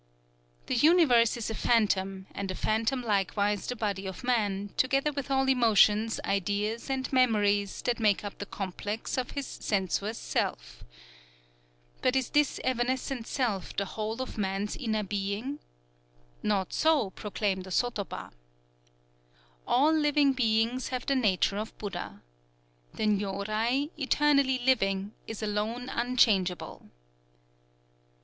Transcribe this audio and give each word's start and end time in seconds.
_"The 0.65 0.73
universe 0.73 1.37
is 1.37 1.51
a 1.51 1.53
phantom, 1.53 2.25
and 2.31 2.49
a 2.49 2.55
phantom 2.55 3.03
likewise 3.03 3.67
the 3.67 3.75
body 3.75 4.07
of 4.07 4.23
man, 4.23 4.73
together 4.75 5.11
with 5.11 5.29
all 5.29 5.47
emotions, 5.47 6.19
ideas, 6.25 6.89
and 6.89 7.13
memories 7.13 7.83
that 7.83 7.99
make 7.99 8.23
up 8.23 8.39
the 8.39 8.47
complex 8.47 9.15
of 9.15 9.29
his 9.37 9.45
sensuous 9.45 10.17
Self. 10.17 10.83
But 12.01 12.15
is 12.15 12.31
this 12.31 12.59
evanescent 12.63 13.27
Self 13.27 13.75
the 13.75 13.85
whole 13.85 14.23
of 14.23 14.39
man's 14.39 14.75
inner 14.75 15.03
being? 15.03 15.59
Not 16.41 16.73
so, 16.73 17.11
proclaim 17.11 17.61
the 17.61 17.69
sotoba: 17.69 18.31
"_All 19.67 19.93
living 20.01 20.33
beings 20.33 20.87
have 20.87 21.05
the 21.05 21.15
nature 21.15 21.57
of 21.57 21.77
Buddha. 21.77 22.23
The 22.95 23.03
Nyōrai, 23.03 23.91
eternally 23.99 24.57
living, 24.65 25.13
is 25.27 25.43
alone 25.43 25.89
unchangeable. 25.89 26.89